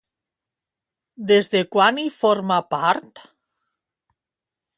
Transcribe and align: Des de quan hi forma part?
Des 1.31 1.51
de 1.55 1.61
quan 1.75 1.99
hi 2.05 2.07
forma 2.17 2.59
part? 2.75 3.27